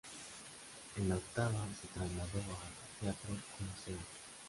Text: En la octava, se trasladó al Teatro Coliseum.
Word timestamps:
En 0.97 1.07
la 1.09 1.15
octava, 1.17 1.59
se 1.79 1.87
trasladó 1.89 2.39
al 2.49 2.99
Teatro 3.01 3.37
Coliseum. 3.55 4.01